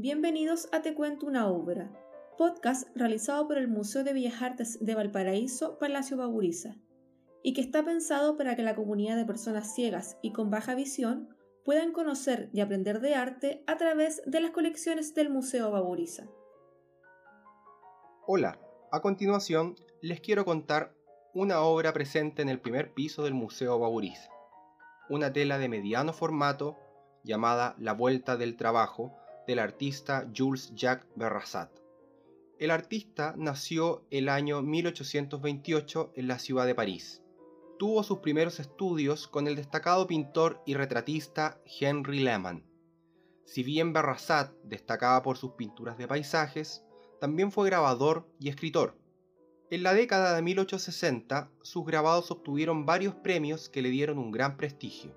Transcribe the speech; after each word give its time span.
Bienvenidos 0.00 0.68
a 0.70 0.80
Te 0.80 0.94
Cuento 0.94 1.26
una 1.26 1.48
Obra, 1.48 1.90
podcast 2.36 2.86
realizado 2.94 3.48
por 3.48 3.58
el 3.58 3.66
Museo 3.66 4.04
de 4.04 4.12
Bellas 4.12 4.40
Artes 4.40 4.78
de 4.80 4.94
Valparaíso, 4.94 5.76
Palacio 5.76 6.16
Baburiza, 6.16 6.76
y 7.42 7.52
que 7.52 7.60
está 7.60 7.84
pensado 7.84 8.36
para 8.36 8.54
que 8.54 8.62
la 8.62 8.76
comunidad 8.76 9.16
de 9.16 9.24
personas 9.24 9.74
ciegas 9.74 10.16
y 10.22 10.32
con 10.32 10.50
baja 10.50 10.76
visión 10.76 11.34
puedan 11.64 11.90
conocer 11.90 12.48
y 12.52 12.60
aprender 12.60 13.00
de 13.00 13.16
arte 13.16 13.64
a 13.66 13.76
través 13.76 14.22
de 14.24 14.40
las 14.40 14.52
colecciones 14.52 15.16
del 15.16 15.30
Museo 15.30 15.72
Baburiza. 15.72 16.28
Hola, 18.24 18.60
a 18.92 19.00
continuación 19.00 19.74
les 20.00 20.20
quiero 20.20 20.44
contar 20.44 20.94
una 21.34 21.62
obra 21.62 21.92
presente 21.92 22.40
en 22.42 22.48
el 22.48 22.60
primer 22.60 22.94
piso 22.94 23.24
del 23.24 23.34
Museo 23.34 23.80
Baburiza, 23.80 24.30
una 25.10 25.32
tela 25.32 25.58
de 25.58 25.68
mediano 25.68 26.12
formato 26.12 26.76
llamada 27.24 27.74
La 27.80 27.94
Vuelta 27.94 28.36
del 28.36 28.56
Trabajo 28.56 29.18
del 29.48 29.60
artista 29.60 30.30
Jules 30.36 30.74
Jacques 30.74 31.08
Berrasat. 31.16 31.70
El 32.58 32.70
artista 32.70 33.32
nació 33.38 34.04
el 34.10 34.28
año 34.28 34.60
1828 34.60 36.12
en 36.16 36.28
la 36.28 36.38
ciudad 36.38 36.66
de 36.66 36.74
París. 36.74 37.22
Tuvo 37.78 38.02
sus 38.02 38.18
primeros 38.18 38.60
estudios 38.60 39.26
con 39.26 39.46
el 39.48 39.56
destacado 39.56 40.06
pintor 40.06 40.60
y 40.66 40.74
retratista 40.74 41.62
Henry 41.64 42.20
Lehmann. 42.20 42.66
Si 43.46 43.62
bien 43.62 43.94
Berrasat 43.94 44.52
destacaba 44.64 45.22
por 45.22 45.38
sus 45.38 45.52
pinturas 45.52 45.96
de 45.96 46.06
paisajes, 46.06 46.84
también 47.18 47.50
fue 47.50 47.70
grabador 47.70 48.28
y 48.38 48.50
escritor. 48.50 48.98
En 49.70 49.82
la 49.82 49.94
década 49.94 50.36
de 50.36 50.42
1860, 50.42 51.50
sus 51.62 51.86
grabados 51.86 52.30
obtuvieron 52.30 52.84
varios 52.84 53.14
premios 53.14 53.70
que 53.70 53.80
le 53.80 53.88
dieron 53.88 54.18
un 54.18 54.30
gran 54.30 54.58
prestigio. 54.58 55.14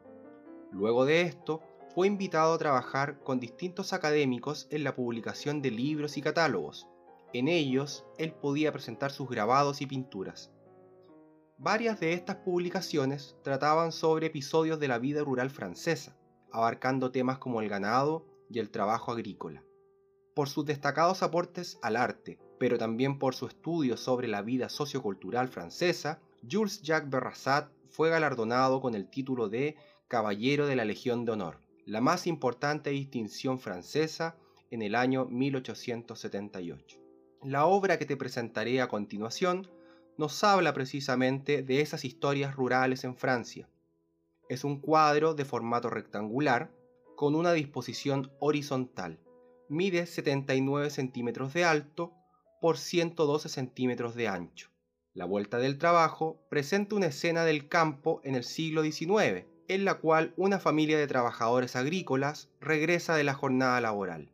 Luego 0.71 1.03
de 1.03 1.23
esto, 1.23 1.61
fue 1.93 2.07
invitado 2.07 2.53
a 2.53 2.57
trabajar 2.57 3.19
con 3.19 3.41
distintos 3.41 3.91
académicos 3.91 4.67
en 4.69 4.85
la 4.85 4.95
publicación 4.95 5.61
de 5.61 5.71
libros 5.71 6.15
y 6.15 6.21
catálogos. 6.21 6.87
En 7.33 7.49
ellos, 7.49 8.05
él 8.17 8.33
podía 8.33 8.71
presentar 8.71 9.11
sus 9.11 9.29
grabados 9.29 9.81
y 9.81 9.87
pinturas. 9.87 10.51
Varias 11.57 11.99
de 11.99 12.13
estas 12.13 12.37
publicaciones 12.37 13.35
trataban 13.43 13.91
sobre 13.91 14.27
episodios 14.27 14.79
de 14.79 14.87
la 14.87 14.99
vida 14.99 15.21
rural 15.23 15.49
francesa, 15.49 16.15
abarcando 16.51 17.11
temas 17.11 17.39
como 17.39 17.61
el 17.61 17.67
ganado 17.67 18.25
y 18.49 18.59
el 18.59 18.69
trabajo 18.69 19.11
agrícola. 19.11 19.61
Por 20.33 20.47
sus 20.47 20.65
destacados 20.65 21.23
aportes 21.23 21.77
al 21.81 21.97
arte, 21.97 22.39
pero 22.57 22.77
también 22.77 23.19
por 23.19 23.35
su 23.35 23.47
estudio 23.47 23.97
sobre 23.97 24.29
la 24.29 24.41
vida 24.41 24.69
sociocultural 24.69 25.49
francesa, 25.49 26.21
Jules 26.49 26.81
Jacques 26.81 27.09
Berrasat 27.09 27.69
fue 27.89 28.09
galardonado 28.09 28.79
con 28.79 28.95
el 28.95 29.09
título 29.09 29.49
de 29.49 29.75
Caballero 30.07 30.67
de 30.67 30.77
la 30.77 30.85
Legión 30.85 31.25
de 31.25 31.33
Honor 31.33 31.70
la 31.91 31.99
más 31.99 32.25
importante 32.25 32.91
distinción 32.91 33.59
francesa 33.59 34.37
en 34.69 34.81
el 34.81 34.95
año 34.95 35.25
1878. 35.25 36.97
La 37.43 37.65
obra 37.65 37.99
que 37.99 38.05
te 38.05 38.15
presentaré 38.15 38.79
a 38.79 38.87
continuación 38.87 39.69
nos 40.17 40.41
habla 40.45 40.73
precisamente 40.73 41.63
de 41.63 41.81
esas 41.81 42.05
historias 42.05 42.55
rurales 42.55 43.03
en 43.03 43.17
Francia. 43.17 43.67
Es 44.47 44.63
un 44.63 44.79
cuadro 44.79 45.33
de 45.33 45.43
formato 45.43 45.89
rectangular 45.89 46.71
con 47.17 47.35
una 47.35 47.51
disposición 47.51 48.31
horizontal. 48.39 49.19
Mide 49.67 50.05
79 50.05 50.91
centímetros 50.91 51.53
de 51.53 51.65
alto 51.65 52.13
por 52.61 52.77
112 52.77 53.49
centímetros 53.49 54.15
de 54.15 54.29
ancho. 54.29 54.69
La 55.13 55.25
Vuelta 55.25 55.57
del 55.57 55.77
Trabajo 55.77 56.39
presenta 56.49 56.95
una 56.95 57.07
escena 57.07 57.43
del 57.43 57.67
campo 57.67 58.21
en 58.23 58.35
el 58.35 58.45
siglo 58.45 58.81
XIX, 58.81 59.50
en 59.71 59.85
la 59.85 59.99
cual 59.99 60.33
una 60.35 60.59
familia 60.59 60.97
de 60.97 61.07
trabajadores 61.07 61.77
agrícolas 61.77 62.49
regresa 62.59 63.15
de 63.15 63.23
la 63.23 63.33
jornada 63.33 63.79
laboral. 63.79 64.29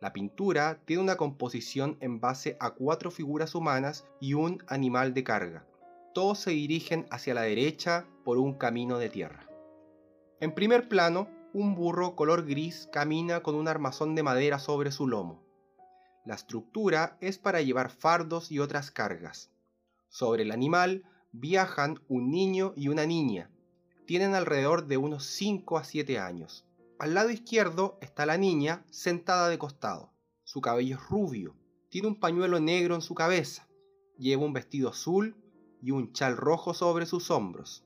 La 0.00 0.12
pintura 0.12 0.78
tiene 0.84 1.02
una 1.02 1.16
composición 1.16 1.96
en 2.00 2.20
base 2.20 2.56
a 2.60 2.70
cuatro 2.70 3.10
figuras 3.10 3.56
humanas 3.56 4.06
y 4.20 4.34
un 4.34 4.62
animal 4.68 5.12
de 5.12 5.24
carga. 5.24 5.66
Todos 6.14 6.38
se 6.38 6.52
dirigen 6.52 7.08
hacia 7.10 7.34
la 7.34 7.42
derecha 7.42 8.06
por 8.24 8.38
un 8.38 8.54
camino 8.54 8.98
de 8.98 9.08
tierra. 9.08 9.44
En 10.38 10.54
primer 10.54 10.88
plano, 10.88 11.28
un 11.52 11.74
burro 11.74 12.14
color 12.14 12.46
gris 12.46 12.88
camina 12.92 13.42
con 13.42 13.56
un 13.56 13.66
armazón 13.66 14.14
de 14.14 14.22
madera 14.22 14.60
sobre 14.60 14.92
su 14.92 15.08
lomo. 15.08 15.42
La 16.24 16.36
estructura 16.36 17.16
es 17.20 17.38
para 17.38 17.60
llevar 17.60 17.90
fardos 17.90 18.52
y 18.52 18.60
otras 18.60 18.92
cargas. 18.92 19.50
Sobre 20.10 20.44
el 20.44 20.52
animal 20.52 21.02
viajan 21.32 22.00
un 22.06 22.30
niño 22.30 22.72
y 22.76 22.86
una 22.86 23.04
niña, 23.04 23.50
tienen 24.10 24.34
alrededor 24.34 24.88
de 24.88 24.96
unos 24.96 25.24
5 25.24 25.78
a 25.78 25.84
7 25.84 26.18
años. 26.18 26.66
Al 26.98 27.14
lado 27.14 27.30
izquierdo 27.30 27.96
está 28.00 28.26
la 28.26 28.38
niña 28.38 28.84
sentada 28.90 29.48
de 29.48 29.56
costado. 29.56 30.10
Su 30.42 30.60
cabello 30.60 30.96
es 30.96 31.08
rubio, 31.08 31.54
tiene 31.90 32.08
un 32.08 32.18
pañuelo 32.18 32.58
negro 32.58 32.96
en 32.96 33.02
su 33.02 33.14
cabeza, 33.14 33.68
lleva 34.18 34.44
un 34.44 34.52
vestido 34.52 34.88
azul 34.88 35.36
y 35.80 35.92
un 35.92 36.12
chal 36.12 36.36
rojo 36.36 36.74
sobre 36.74 37.06
sus 37.06 37.30
hombros. 37.30 37.84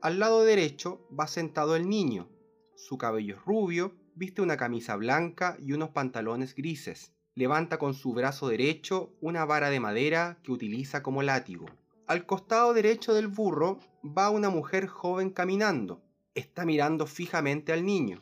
Al 0.00 0.20
lado 0.20 0.44
derecho 0.44 1.08
va 1.10 1.26
sentado 1.26 1.74
el 1.74 1.88
niño. 1.88 2.28
Su 2.76 2.96
cabello 2.96 3.34
es 3.34 3.44
rubio, 3.44 3.96
viste 4.14 4.42
una 4.42 4.56
camisa 4.56 4.94
blanca 4.94 5.56
y 5.58 5.72
unos 5.72 5.90
pantalones 5.90 6.54
grises. 6.54 7.10
Levanta 7.34 7.80
con 7.80 7.94
su 7.94 8.12
brazo 8.12 8.46
derecho 8.46 9.10
una 9.20 9.44
vara 9.44 9.70
de 9.70 9.80
madera 9.80 10.38
que 10.44 10.52
utiliza 10.52 11.02
como 11.02 11.24
látigo. 11.24 11.66
Al 12.06 12.26
costado 12.26 12.74
derecho 12.74 13.12
del 13.12 13.26
burro 13.26 13.80
va 14.04 14.28
una 14.28 14.50
mujer 14.50 14.86
joven 14.86 15.30
caminando. 15.30 16.02
Está 16.34 16.66
mirando 16.66 17.06
fijamente 17.06 17.72
al 17.72 17.86
niño. 17.86 18.20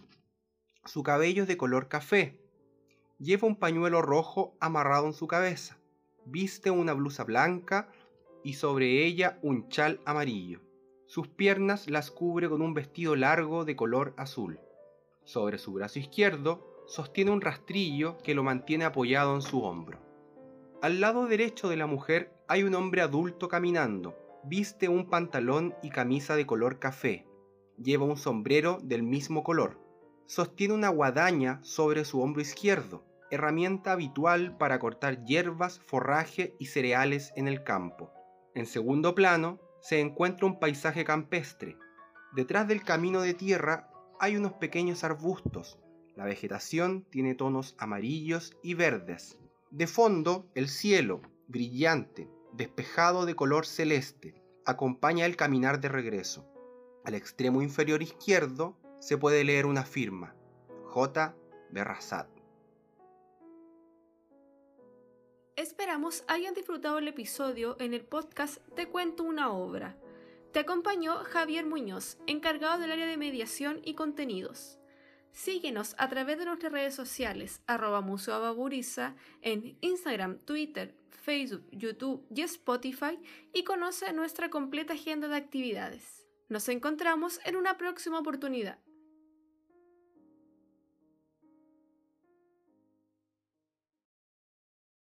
Su 0.84 1.02
cabello 1.02 1.42
es 1.42 1.48
de 1.48 1.56
color 1.56 1.88
café. 1.88 2.38
Lleva 3.18 3.48
un 3.48 3.56
pañuelo 3.56 4.00
rojo 4.00 4.54
amarrado 4.60 5.06
en 5.06 5.12
su 5.12 5.26
cabeza. 5.26 5.78
Viste 6.24 6.70
una 6.70 6.92
blusa 6.92 7.24
blanca 7.24 7.88
y 8.44 8.54
sobre 8.54 9.04
ella 9.04 9.38
un 9.42 9.68
chal 9.68 10.00
amarillo. 10.04 10.60
Sus 11.06 11.26
piernas 11.28 11.90
las 11.90 12.10
cubre 12.10 12.48
con 12.48 12.62
un 12.62 12.74
vestido 12.74 13.16
largo 13.16 13.64
de 13.64 13.74
color 13.76 14.14
azul. 14.16 14.60
Sobre 15.24 15.58
su 15.58 15.72
brazo 15.72 15.98
izquierdo 15.98 16.84
sostiene 16.86 17.30
un 17.30 17.40
rastrillo 17.40 18.18
que 18.18 18.34
lo 18.34 18.42
mantiene 18.42 18.84
apoyado 18.84 19.34
en 19.34 19.42
su 19.42 19.62
hombro. 19.62 19.98
Al 20.80 21.00
lado 21.00 21.26
derecho 21.26 21.68
de 21.68 21.76
la 21.76 21.86
mujer 21.86 22.32
hay 22.48 22.62
un 22.62 22.74
hombre 22.74 23.02
adulto 23.02 23.48
caminando. 23.48 24.16
Viste 24.44 24.88
un 24.88 25.08
pantalón 25.08 25.72
y 25.84 25.90
camisa 25.90 26.34
de 26.34 26.46
color 26.46 26.80
café. 26.80 27.26
Lleva 27.78 28.06
un 28.06 28.16
sombrero 28.16 28.78
del 28.82 29.04
mismo 29.04 29.44
color. 29.44 29.78
Sostiene 30.26 30.74
una 30.74 30.88
guadaña 30.88 31.60
sobre 31.62 32.04
su 32.04 32.20
hombro 32.20 32.42
izquierdo, 32.42 33.04
herramienta 33.30 33.92
habitual 33.92 34.56
para 34.58 34.80
cortar 34.80 35.24
hierbas, 35.24 35.78
forraje 35.78 36.56
y 36.58 36.66
cereales 36.66 37.32
en 37.36 37.46
el 37.46 37.62
campo. 37.62 38.10
En 38.54 38.66
segundo 38.66 39.14
plano 39.14 39.60
se 39.80 40.00
encuentra 40.00 40.46
un 40.46 40.58
paisaje 40.58 41.04
campestre. 41.04 41.76
Detrás 42.32 42.66
del 42.66 42.82
camino 42.82 43.20
de 43.20 43.34
tierra 43.34 43.90
hay 44.18 44.36
unos 44.36 44.54
pequeños 44.54 45.04
arbustos. 45.04 45.78
La 46.16 46.24
vegetación 46.24 47.06
tiene 47.10 47.36
tonos 47.36 47.76
amarillos 47.78 48.56
y 48.62 48.74
verdes. 48.74 49.38
De 49.70 49.86
fondo, 49.86 50.50
el 50.56 50.68
cielo, 50.68 51.22
brillante, 51.46 52.28
despejado 52.52 53.26
de 53.26 53.34
color 53.34 53.66
celeste, 53.66 54.42
acompaña 54.64 55.26
el 55.26 55.36
caminar 55.36 55.80
de 55.80 55.88
regreso. 55.88 56.46
Al 57.04 57.14
extremo 57.14 57.62
inferior 57.62 58.02
izquierdo 58.02 58.76
se 59.00 59.18
puede 59.18 59.42
leer 59.44 59.66
una 59.66 59.84
firma, 59.84 60.34
J. 60.84 61.34
Berrazat. 61.70 62.28
Esperamos 65.56 66.24
hayan 66.28 66.54
disfrutado 66.54 66.98
el 66.98 67.08
episodio 67.08 67.76
en 67.78 67.94
el 67.94 68.04
podcast 68.04 68.58
Te 68.74 68.88
cuento 68.88 69.22
una 69.22 69.52
obra. 69.52 69.96
Te 70.52 70.60
acompañó 70.60 71.16
Javier 71.24 71.66
Muñoz, 71.66 72.18
encargado 72.26 72.80
del 72.80 72.92
área 72.92 73.06
de 73.06 73.16
mediación 73.16 73.80
y 73.84 73.94
contenidos. 73.94 74.78
Síguenos 75.32 75.94
a 75.98 76.08
través 76.08 76.38
de 76.38 76.44
nuestras 76.44 76.72
redes 76.72 76.94
sociales, 76.94 77.62
arroba 77.66 78.02
Museo 78.02 78.54
en 79.40 79.78
Instagram, 79.80 80.38
Twitter, 80.38 80.94
Facebook, 81.22 81.64
YouTube 81.70 82.26
y 82.34 82.42
Spotify 82.42 83.18
y 83.52 83.64
conoce 83.64 84.12
nuestra 84.12 84.50
completa 84.50 84.94
agenda 84.94 85.28
de 85.28 85.36
actividades. 85.36 86.26
Nos 86.48 86.68
encontramos 86.68 87.40
en 87.44 87.56
una 87.56 87.78
próxima 87.78 88.18
oportunidad. 88.18 88.78